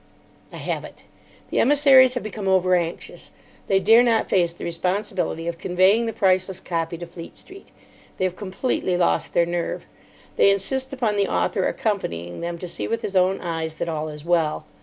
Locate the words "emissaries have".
1.59-2.23